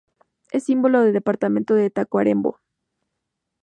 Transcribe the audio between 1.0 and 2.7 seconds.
del departamento de Tacuarembó.